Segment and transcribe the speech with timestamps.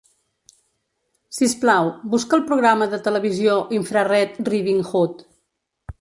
[1.39, 3.33] Sisplau, busca el programa de TV
[3.81, 5.25] Infrared Riding Hood.